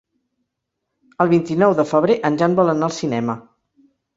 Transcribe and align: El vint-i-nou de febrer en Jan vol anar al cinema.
El 1.25 1.29
vint-i-nou 1.35 1.77
de 1.81 1.87
febrer 1.91 2.17
en 2.31 2.41
Jan 2.43 2.59
vol 2.61 2.73
anar 2.75 2.91
al 2.91 2.99
cinema. 3.03 3.37